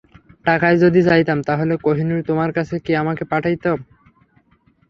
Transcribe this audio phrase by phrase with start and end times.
[0.45, 3.77] টাকাই যদি চাইতাম, তাহলে কোহিনূর তোমার কাছে কি আর পাঠাইতাম?